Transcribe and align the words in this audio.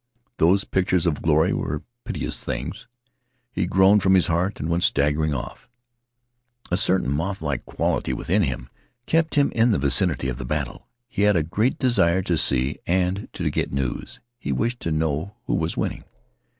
Those 0.37 0.63
pictures 0.63 1.05
of 1.05 1.21
glory 1.21 1.53
were 1.53 1.83
piteous 2.05 2.43
things. 2.43 2.87
He 3.51 3.67
groaned 3.67 4.01
from 4.01 4.15
his 4.15 4.25
heart 4.25 4.59
and 4.59 4.67
went 4.67 4.81
staggering 4.81 5.31
off. 5.31 5.69
A 6.71 6.75
certain 6.75 7.11
mothlike 7.11 7.65
quality 7.67 8.11
within 8.11 8.41
him 8.41 8.71
kept 9.05 9.35
him 9.35 9.51
in 9.51 9.69
the 9.69 9.77
vicinity 9.77 10.27
of 10.27 10.39
the 10.39 10.43
battle. 10.43 10.87
He 11.07 11.21
had 11.21 11.35
a 11.35 11.43
great 11.43 11.77
desire 11.77 12.23
to 12.23 12.35
see, 12.35 12.79
and 12.87 13.29
to 13.33 13.51
get 13.51 13.71
news. 13.71 14.19
He 14.39 14.51
wished 14.51 14.79
to 14.79 14.91
know 14.91 15.35
who 15.45 15.53
was 15.53 15.77
winning. 15.77 16.03